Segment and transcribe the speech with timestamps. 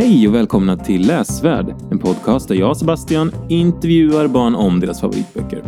[0.00, 5.00] Hej och välkomna till Läsvärd, en podcast där jag och Sebastian intervjuar barn om deras
[5.00, 5.62] favoritböcker.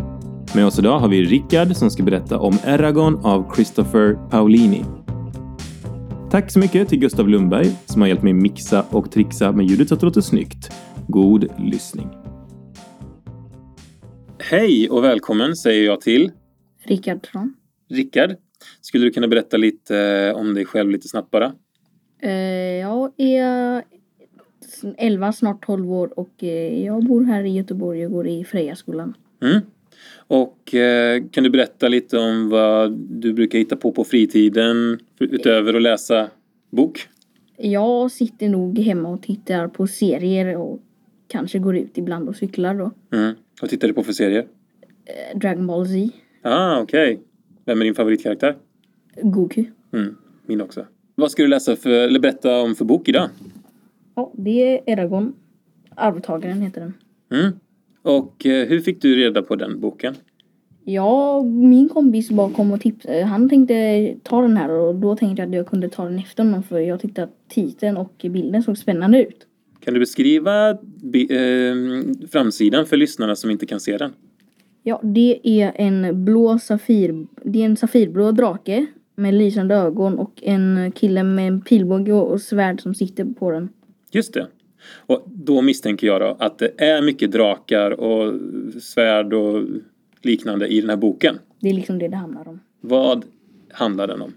[0.55, 4.85] Med oss idag har vi Rickard som ska berätta om Eragon av Christopher Paolini.
[6.31, 9.87] Tack så mycket till Gustav Lundberg som har hjälpt mig mixa och trixa med ljudet
[9.87, 10.71] så att det låter snyggt.
[11.07, 12.09] God lyssning.
[14.39, 16.31] Hej och välkommen säger jag till
[16.85, 17.53] Rickardsson.
[17.89, 18.35] Rickard.
[18.81, 21.53] Skulle du kunna berätta lite eh, om dig själv lite snabbt bara?
[22.21, 22.31] Eh,
[22.79, 23.83] jag är
[24.97, 29.13] 11, snart 12 år och eh, jag bor här i Göteborg och går i Frejaskolan.
[29.41, 29.61] Mm.
[30.27, 35.73] Och eh, kan du berätta lite om vad du brukar hitta på på fritiden utöver
[35.73, 36.27] att läsa
[36.69, 37.07] bok?
[37.57, 40.79] Jag sitter nog hemma och tittar på serier och
[41.27, 42.91] kanske går ut ibland och cyklar då.
[43.17, 43.33] Mm.
[43.61, 44.45] Vad tittar du på för serier?
[45.05, 46.09] Eh, Dragon Ball Z,
[46.41, 47.19] Ah, okej.
[47.65, 48.55] Vem är din favoritkaraktär?
[49.21, 49.65] Goku.
[49.93, 50.85] Mm, min också.
[51.15, 53.29] Vad ska du läsa för, eller berätta om för bok idag?
[54.15, 55.33] Ja, det är Eragon.
[55.95, 56.93] Arvtagaren heter den.
[57.39, 57.53] Mm.
[58.01, 60.15] Och eh, hur fick du reda på den boken?
[60.85, 63.23] Ja, min kompis bara kom och tipsade.
[63.23, 66.43] Han tänkte ta den här och då tänkte jag att jag kunde ta den efter
[66.43, 69.47] honom för jag tyckte att titeln och bilden såg spännande ut.
[69.79, 74.11] Kan du beskriva bi- eh, framsidan för lyssnarna som inte kan se den?
[74.83, 77.27] Ja, det är en blå safir...
[77.43, 82.31] Det är en safirblå drake med lysande ögon och en kille med en pilbåge och
[82.31, 83.69] och svärd som sitter på den.
[84.13, 84.47] Just det.
[84.95, 88.33] Och då misstänker jag då att det är mycket drakar och
[88.81, 89.63] svärd och
[90.21, 91.39] liknande i den här boken.
[91.59, 92.59] Det är liksom det det handlar om.
[92.81, 93.25] Vad
[93.71, 94.33] handlar den om?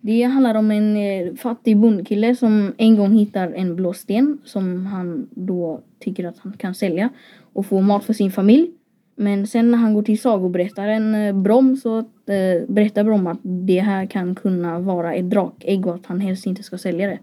[0.00, 4.86] Det handlar om en eh, fattig bondkille som en gång hittar en blå sten som
[4.86, 7.08] han då tycker att han kan sälja
[7.52, 8.70] och få mat för sin familj.
[9.16, 13.80] Men sen när han går till sagoberättaren eh, Brom så eh, berättar Brom att det
[13.80, 17.18] här kan kunna vara ett drakägg och att han helst inte ska sälja det.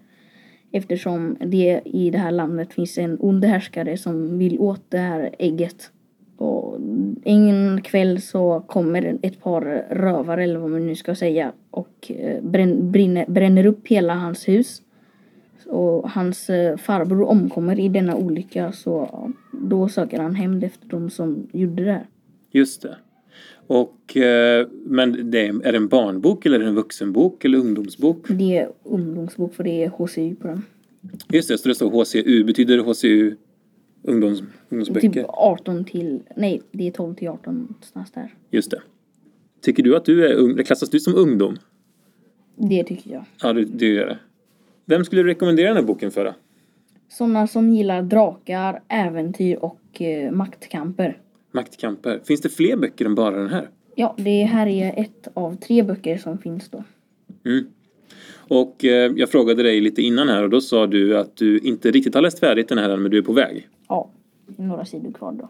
[0.72, 5.36] Eftersom det i det här landet finns en ond härskare som vill åt det här
[5.40, 5.92] ägget.
[6.38, 6.78] Och
[7.24, 12.44] en kväll så kommer ett par rövare eller vad man nu ska säga och eh,
[12.82, 14.82] brinner, bränner upp hela hans hus.
[15.66, 19.10] Och hans eh, farbror omkommer i denna olycka så
[19.52, 22.08] då söker han hämnd efter de som gjorde det här.
[22.52, 22.98] Just det.
[23.68, 27.58] Och, eh, men det är, är det en barnbok eller är det en vuxenbok eller
[27.58, 28.26] ungdomsbok?
[28.30, 30.64] Det är ungdomsbok för det är HCU på den.
[31.30, 32.44] Just det, så det står HCU.
[32.44, 33.36] Betyder HCU
[34.04, 35.10] ungdoms, ungdomsböcker?
[35.10, 38.34] Typ 18 till, nej det är 12 till 18 någonstans där.
[38.50, 38.82] Just det.
[39.62, 40.64] Tycker du att du är ung?
[40.64, 41.58] Klassas du som ungdom?
[42.56, 43.26] Det tycker jag.
[43.42, 44.18] Ja, du, du gör det.
[44.86, 46.26] Vem skulle du rekommendera den här boken för?
[46.26, 46.34] då?
[47.10, 51.18] Sådana som gillar drakar, äventyr och eh, maktkamper.
[51.58, 52.22] Maktkamper.
[52.26, 53.70] Finns det fler böcker än bara den här?
[53.96, 56.84] Ja, det här är ett av tre böcker som finns då.
[57.46, 57.66] Mm.
[58.48, 61.92] Och eh, jag frågade dig lite innan här och då sa du att du inte
[61.92, 63.68] riktigt har läst färdigt den här än men du är på väg.
[63.88, 64.12] Ja,
[64.46, 65.50] några sidor kvar då.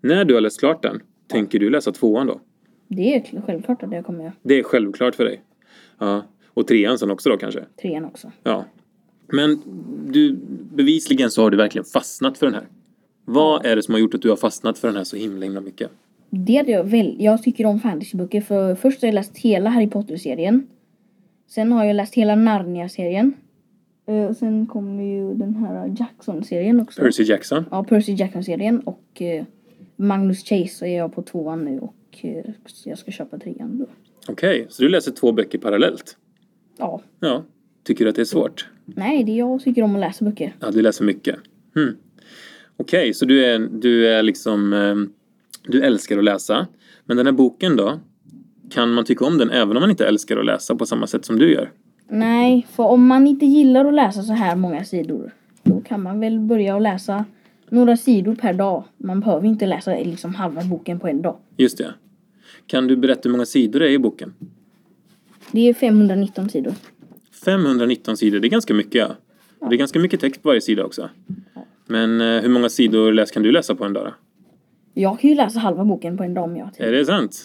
[0.00, 2.40] När du har läst klart den, tänker du läsa tvåan då?
[2.88, 5.42] Det är självklart att jag kommer göra Det är självklart för dig.
[5.98, 6.24] Ja.
[6.46, 7.64] Och trean sen också då kanske?
[7.82, 8.32] trean också.
[8.42, 8.64] Ja.
[9.26, 9.62] Men
[10.08, 10.38] du,
[10.74, 12.66] bevisligen så har du verkligen fastnat för den här.
[13.24, 15.44] Vad är det som har gjort att du har fastnat för den här så himla,
[15.44, 15.90] himla mycket?
[16.30, 17.16] Det hade jag väl.
[17.18, 20.66] Jag tycker om fantasyböcker för först har jag läst hela Harry Potter-serien.
[21.46, 23.34] Sen har jag läst hela Narnia-serien.
[24.06, 27.02] Eh, och sen kommer ju den här Jackson-serien också.
[27.02, 27.64] Percy Jackson?
[27.70, 29.44] Ja, Percy Jackson-serien och eh,
[29.96, 32.44] Magnus Chase är jag på tvåan nu och eh,
[32.84, 33.86] jag ska köpa trean då.
[34.28, 36.16] Okej, så du läser två böcker parallellt?
[36.78, 37.02] Ja.
[37.20, 37.42] Ja.
[37.84, 38.68] Tycker du att det är svårt?
[38.84, 40.54] Nej, det jag tycker om att läsa böcker.
[40.60, 41.36] Ja, du läser mycket.
[41.74, 41.96] Hmm.
[42.82, 44.72] Okej, så du är, du är liksom...
[44.72, 44.94] eh,
[45.70, 46.66] Du älskar att läsa.
[47.04, 48.00] Men den här boken då?
[48.70, 51.24] Kan man tycka om den även om man inte älskar att läsa på samma sätt
[51.24, 51.70] som du gör?
[52.08, 55.30] Nej, för om man inte gillar att läsa så här många sidor
[55.62, 57.24] då kan man väl börja att läsa
[57.68, 58.84] några sidor per dag.
[58.96, 61.36] Man behöver inte läsa liksom halva boken på en dag.
[61.56, 61.94] Just det.
[62.66, 64.34] Kan du berätta hur många sidor det är i boken?
[65.52, 66.74] Det är 519 sidor.
[67.44, 69.08] 519 sidor, det är ganska mycket ja.
[69.68, 71.08] Det är ganska mycket text på varje sida också.
[71.92, 74.12] Men eh, hur många sidor läs kan du läsa på en dag?
[74.94, 76.86] Jag kan ju läsa halva boken på en dag om jag tid.
[76.86, 77.44] Är det sant?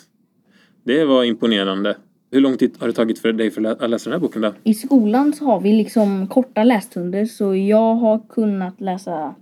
[0.84, 1.98] Det var imponerande.
[2.32, 4.28] Hur lång tid har det tagit för dig för att lä- att läsa den här
[4.28, 4.54] boken då?
[4.64, 9.36] I skolan så har vi liksom korta lässtunder så jag har kunnat läsa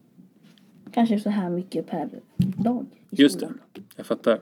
[0.94, 2.86] kanske så här mycket per dag.
[3.10, 3.50] Just det,
[3.96, 4.40] jag fattar.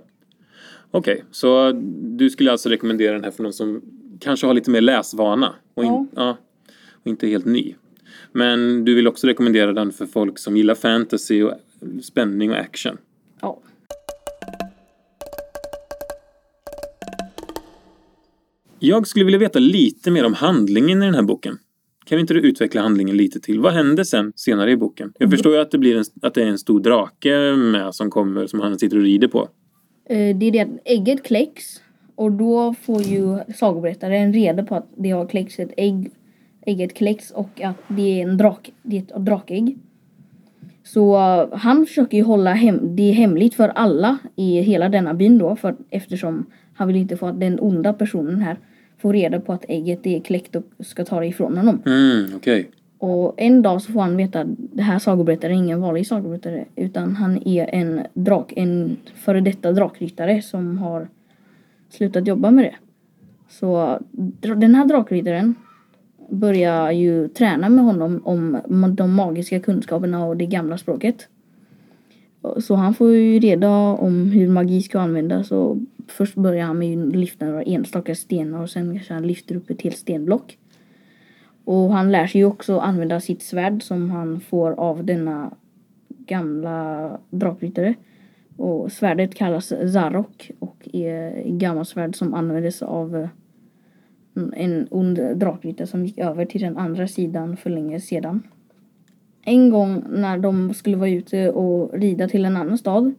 [0.92, 1.72] Okej, så
[2.02, 3.82] du skulle alltså rekommendera den här för någon som
[4.20, 6.06] kanske har lite mer läsvana och, in, Ja.
[6.16, 6.38] ja,
[7.04, 7.76] och inte helt ny.
[8.32, 11.54] Men du vill också rekommendera den för folk som gillar fantasy och
[12.02, 12.98] spänning och action.
[13.42, 13.60] Ja.
[18.80, 21.58] Jag skulle vilja veta lite mer om handlingen i den här boken.
[22.06, 23.60] Kan inte du utveckla handlingen lite till?
[23.60, 25.14] Vad händer sen senare i boken?
[25.18, 28.10] Jag förstår ju att det, blir en, att det är en stor drake med som
[28.12, 29.50] kommer som han sitter och rider på.
[30.10, 31.82] Eh, Det är det att ägget kläcks
[32.16, 36.12] och då får ju sagoberättaren reda på att det har kläckts ett ägg.
[36.66, 39.78] Ägget kläcks och att det är en drak, det är ett drakägg.
[40.84, 45.38] Så eh, han försöker ju hålla hem, det hemligt för alla i hela denna byn
[45.38, 48.58] då för eftersom han vill inte få att den onda personen här
[48.98, 51.82] får reda på att ägget är kläckt och ska ta det ifrån honom.
[51.86, 52.70] Mm, okej.
[52.98, 56.66] Och en dag så får han veta att det här sagoberättaren är ingen vanlig sagoberättare
[56.76, 61.08] utan han är en drak, en före detta drakryttare som har
[61.90, 62.76] slutat jobba med det.
[63.50, 65.56] Så dra- den här drakryttaren
[66.30, 71.28] börjar ju träna med honom om de magiska kunskaperna och det gamla språket.
[72.58, 75.78] Så han får ju reda om hur magi ska användas och
[76.08, 79.70] först börjar han med att lyfta några enstaka stenar och sen kanske han lyfter upp
[79.70, 80.58] ett helt stenblock.
[81.66, 85.52] Och han lär sig ju också använda sitt svärd som han får av denna
[86.08, 87.94] gamla drakryttare.
[88.58, 93.28] Och svärdet kallas Zarok och är ett gammalt svärd som användes av eh,
[94.56, 98.44] en ond drakryttare som gick över till den andra sidan för länge sedan.
[99.46, 103.14] En gång när de skulle vara ute och rida till en annan stad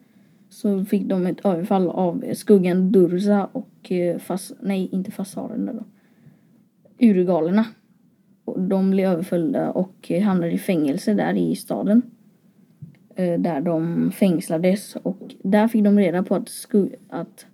[0.48, 5.84] så fick de ett överfall av skuggan Durza och eh, fas, nej inte fasarerna då.
[7.06, 7.66] Urgalerna.
[8.56, 12.02] De blev överföljda och eh, hamnade i fängelse där i staden.
[13.14, 17.46] Eh, där de fängslades och där fick de reda på att, sku- att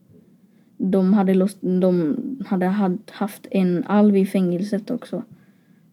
[0.83, 2.17] de hade, låst, de
[2.47, 5.23] hade had- haft en alv i fängelset också.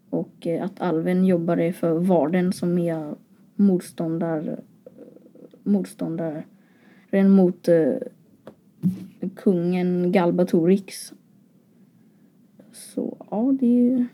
[0.10, 3.16] Och eh, att alven jobbade för Varden som är
[3.56, 4.60] motståndare,
[5.64, 6.44] motståndaren
[7.12, 7.94] mot eh,
[9.36, 11.14] kungen Galbatorix.
[12.72, 14.08] Så ja, det är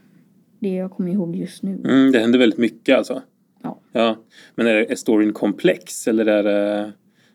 [0.59, 1.81] det jag kommer ihåg just nu.
[1.85, 3.21] Mm, det händer väldigt mycket alltså.
[3.61, 3.79] Ja.
[3.91, 4.17] Ja.
[4.55, 6.91] Men är, är storyn komplex eller är det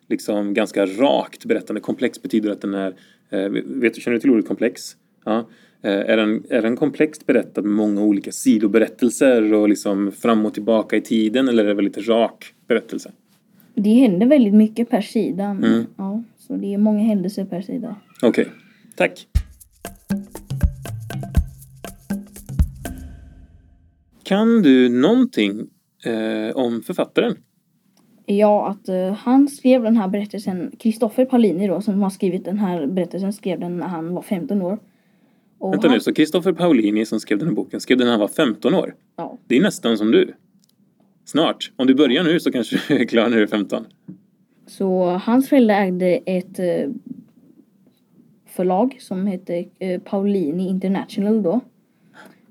[0.07, 1.81] liksom ganska rakt berättande?
[1.81, 2.95] Komplex betyder att den är,
[3.65, 4.97] vet du, känner du till ordet komplex?
[5.25, 5.49] Ja.
[5.83, 10.55] Eh, är, den, är den komplext berättad med många olika sidoberättelser och liksom fram och
[10.55, 13.13] tillbaka i tiden eller är det väldigt rak berättelse?
[13.75, 15.45] Det händer väldigt mycket per sida.
[15.45, 15.87] Mm.
[15.97, 17.97] Ja, så det är många händelser per sida.
[18.23, 18.49] Okej,
[18.97, 19.27] tack.
[24.23, 25.61] Kan du någonting
[26.05, 27.37] eh, om författaren?
[28.31, 32.59] Ja, att eh, han skrev den här berättelsen, Kristoffer Paulini då, som har skrivit den
[32.59, 34.79] här berättelsen, skrev den när han var 15 år.
[35.59, 38.13] Och Vänta han, nu, så Kristoffer Paulini som skrev den här boken skrev den när
[38.13, 38.95] han var 15 år?
[39.17, 40.35] Ja, Det är nästan som du.
[41.25, 41.73] Snart.
[41.77, 43.85] Om du börjar nu så kanske du är klar när du är 15.
[44.67, 46.91] så hans föräldrar ägde ett eh,
[48.47, 51.61] förlag som hette eh, Paulini International då.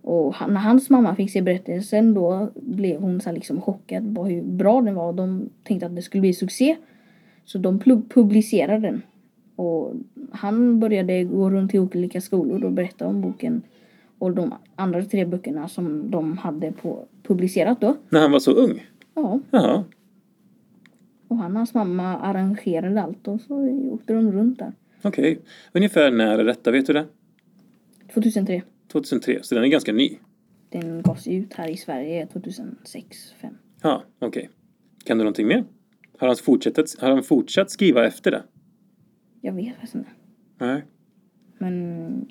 [0.08, 4.26] Och han, när hans mamma fick se berättelsen då blev hon så liksom chockad på
[4.26, 5.14] hur bra den var.
[5.14, 6.78] De tänkte att det skulle bli succé.
[7.46, 9.02] Så de pub- publicerade den.
[9.56, 9.94] Och
[10.32, 13.62] han började gå runt till olika skolor och berätta om boken.
[14.20, 17.96] Och de andra tre böckerna som de hade på, publicerat då.
[18.10, 18.86] När han var så ung?
[19.16, 19.84] Ja, Jaha.
[21.28, 24.72] och han och hans mamma arrangerade allt och så åkte de runt där.
[25.02, 25.40] Okej.
[25.74, 26.72] Ungefär när är detta?
[26.72, 27.06] Vet du det?
[28.14, 28.62] 2003.
[28.88, 29.40] 2003.
[29.44, 30.18] Så den är ganska ny.
[30.70, 34.50] Den gavs ut här i Sverige 2006 5 Ja, okej.
[35.06, 35.64] Kan du någonting mer?
[36.20, 38.44] Har han, fortsatt, har han fortsatt skriva efter det?
[39.42, 40.10] Jag vet faktiskt inte.
[40.58, 40.84] Nej.
[41.58, 42.26] Men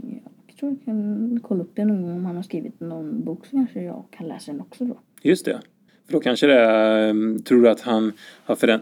[0.46, 3.46] jag tror jag kan kolla upp det någon gång om han har skrivit någon bok
[3.46, 4.98] så kanske jag kan läsa den också då.
[5.22, 5.60] Just det.
[6.06, 8.12] För då kanske det är, ehm, tror du att han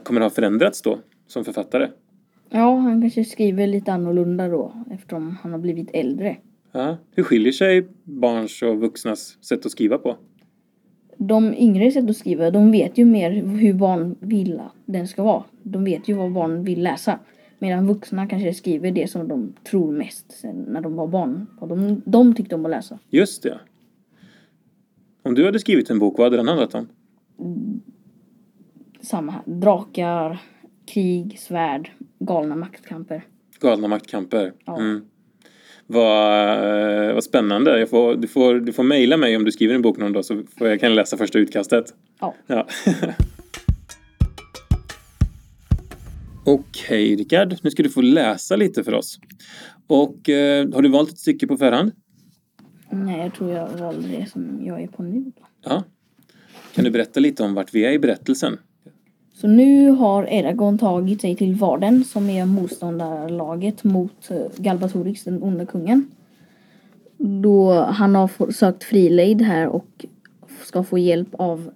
[0.02, 1.88] kommer ha förändrats då som författare?
[2.50, 6.36] Ja, han kanske skriver lite annorlunda då eftersom han har blivit äldre.
[6.74, 6.96] Ja.
[7.10, 10.16] Hur skiljer sig barns och vuxnas sätt att skriva på?
[11.16, 15.22] De yngre sätt att skriva, de vet ju mer hur barn vill att den ska
[15.22, 15.44] vara.
[15.62, 17.18] De vet ju vad barn vill läsa.
[17.58, 21.46] Medan vuxna kanske skriver det som de tror mest sen när de var barn.
[21.60, 22.98] Vad de, de tyckte om att läsa.
[23.10, 23.58] Just det.
[25.22, 26.88] Om du hade skrivit en bok, vad hade den handlat om?
[29.00, 29.42] Samma här.
[29.46, 30.42] Drakar,
[30.86, 33.24] krig, svärd, galna maktkamper.
[33.60, 34.52] Galna maktkamper.
[34.64, 34.78] Ja.
[34.78, 35.04] Mm.
[35.86, 37.86] Vad, eh, vad spännande.
[37.86, 40.42] Får, du, får, du får mejla mig om du skriver en bok någon dag så
[40.58, 41.84] får jag kan läsa första utkastet.
[42.20, 42.34] Ja.
[42.46, 42.66] Ja.
[46.46, 47.56] Okej, Rickard.
[47.62, 49.18] Nu ska du få läsa lite för oss.
[49.86, 51.92] Och eh, har du valt ett stycke på förhand?
[52.90, 55.20] Nej, jag tror jag valde det som jag är på nu.
[55.20, 55.46] Då.
[55.64, 55.84] Ja.
[56.74, 58.58] Kan du berätta lite om vart vi är i berättelsen?
[59.34, 65.42] Så nu har Eragon tagit sig till Varden som är motståndarlaget mot eh, Galbatorix, den
[65.42, 66.10] onda kungen.
[67.16, 70.06] Då han har sökt frilejd här och
[70.64, 71.70] ska få hjälp av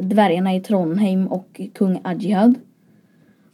[0.00, 2.54] dvärgarna i Trondheim och kung Adjihad.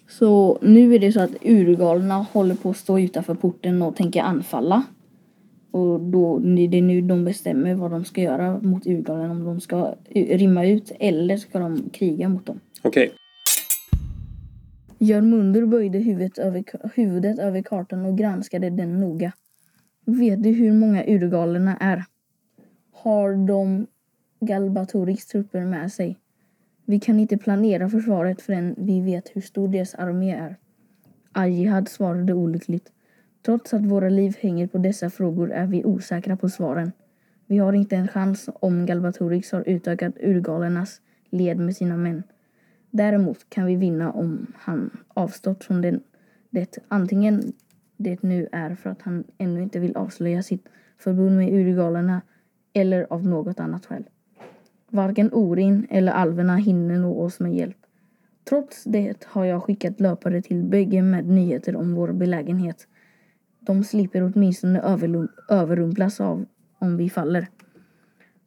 [0.09, 4.23] Så nu är det så att urgalerna håller på att stå utanför porten och tänker
[4.23, 4.83] anfalla.
[5.71, 9.31] Och då det är nu de bestämmer vad de ska göra mot urgalen.
[9.31, 12.61] Om de ska rimma rymma ut eller ska de kriga mot dem.
[12.83, 13.13] Okej.
[14.99, 19.33] Jörmundur böjde huvudet över, huvudet över kartan och granskade den noga.
[20.05, 22.05] Vet du hur många urgalerna är?
[22.93, 23.87] Har de
[24.41, 26.19] Galbatoriks trupper med sig?
[26.87, 30.57] Vi kan inte planera försvaret förrän vi vet hur stor deras armé är.
[31.33, 32.93] Ajihad svarade olyckligt.
[33.43, 36.93] Trots att våra liv hänger på dessa frågor är vi osäkra på svaren.
[37.47, 42.23] Vi har inte en chans om Galbatorix har utökat urgalernas led med sina män.
[42.95, 46.01] Däremot kan vi vinna om han avstått från den,
[46.51, 46.79] det.
[46.89, 47.53] Antingen
[47.97, 50.69] det nu är för att han ännu inte vill avslöja sitt
[50.99, 52.23] förbund med urigalerna,
[52.73, 54.05] eller av något annat skäl.
[54.91, 57.77] Varken Orin eller alverna hinner nå oss med hjälp.
[58.45, 62.87] Trots det har jag skickat löpare till bägge med nyheter om vår belägenhet.
[63.61, 64.81] De slipper åtminstone
[65.49, 66.47] överrumplas av
[66.79, 67.47] om vi faller.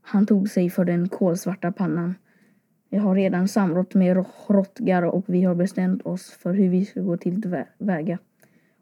[0.02, 2.16] Han tog sig för den kolsvarta pannan.
[2.96, 7.02] Jag har redan samrått med Rottgar och vi har bestämt oss för hur vi ska
[7.02, 8.20] gå till väga.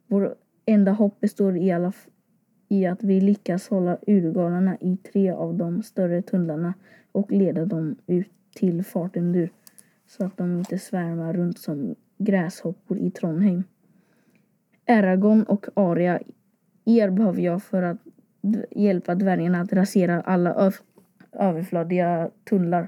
[0.08, 1.94] Vår enda hopp består i, alla
[2.70, 6.74] i att vi lyckas hålla urgalarna i tre av de större tunnlarna
[7.12, 9.50] och leda dem ut till Fartendur
[10.08, 13.64] så att de inte svärmar runt som gräshoppor i Trondheim.
[14.86, 16.20] Eragon och Aria,
[16.86, 17.98] er behöver jag för att
[18.72, 20.72] hjälpa dvärgarna att rasera alla
[21.32, 22.88] överflödiga tunnlar.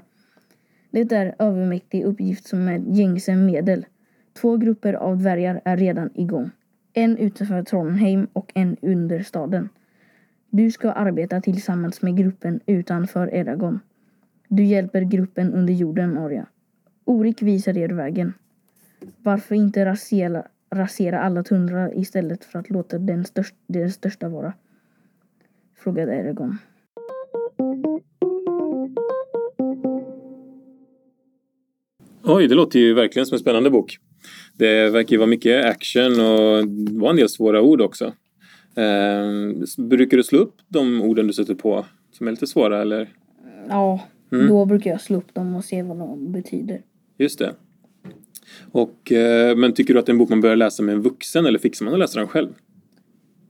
[0.96, 3.86] Det är övermäktig uppgift som är gängse medel.
[4.32, 6.50] Två grupper av dvärgar är redan igång.
[6.92, 9.68] En utanför Trondheim och en under staden.
[10.50, 13.80] Du ska arbeta tillsammans med gruppen utanför Eragon.
[14.48, 16.46] Du hjälper gruppen under jorden, Arya.
[17.04, 18.32] Orik visar er vägen.
[19.22, 24.52] Varför inte rasera, rasera alla tunnlar istället för att låta den, störst, den största vara?
[25.74, 26.58] Frågade Eragon.
[32.26, 33.98] Oj, det låter ju verkligen som en spännande bok.
[34.58, 38.04] Det verkar ju vara mycket action och det var en del svåra ord också.
[38.76, 43.08] Eh, brukar du slå upp de orden du sätter på som är lite svåra eller?
[43.68, 44.00] Ja,
[44.32, 44.48] Mm.
[44.48, 46.80] då brukar jag slå upp dem och se vad de betyder.
[47.18, 47.54] Just det.
[48.72, 51.02] Och, eh, men tycker du att det är en bok man bör läsa med en
[51.02, 52.48] vuxen eller fixar man att läsa den själv?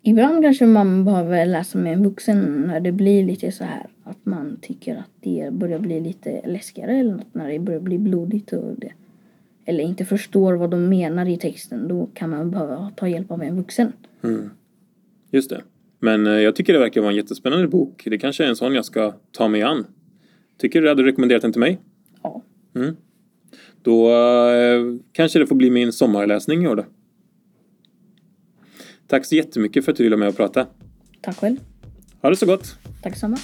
[0.09, 4.27] Ibland kanske man behöver läsa med en vuxen när det blir lite så här att
[4.27, 8.53] man tycker att det börjar bli lite läskigare eller något när det börjar bli blodigt
[8.53, 8.93] och det
[9.65, 13.43] eller inte förstår vad de menar i texten då kan man behöva ta hjälp av
[13.43, 13.93] en vuxen.
[15.31, 15.63] Just det.
[15.99, 18.03] Men eh, jag tycker det verkar vara en jättespännande bok.
[18.07, 19.87] Det kanske är en sån jag ska ta mig an.
[20.59, 21.79] Tycker du hade rekommenderat den till mig?
[22.23, 22.43] Ja,
[23.83, 24.83] Då eh,
[25.13, 26.85] kanske det får bli min sommarläsning i år då.
[29.07, 30.67] Tack så jättemycket för att du ville med och prata.
[31.21, 31.57] tack själv.
[32.23, 32.79] Ha det så gott!
[33.03, 33.37] Tack samma.